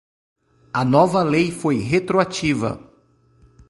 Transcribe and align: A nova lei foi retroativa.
A 0.73 0.83
nova 0.83 1.21
lei 1.21 1.51
foi 1.51 1.77
retroativa. 1.77 2.89